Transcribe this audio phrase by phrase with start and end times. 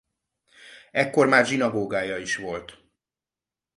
[0.91, 2.83] Ekkor már zsinagógája is volt.